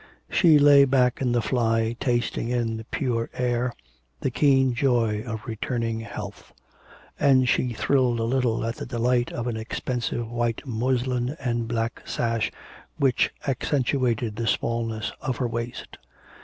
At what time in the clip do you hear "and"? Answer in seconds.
7.19-7.47, 11.39-11.61